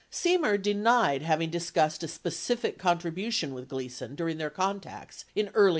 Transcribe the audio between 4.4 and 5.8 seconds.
contacts in early 1969.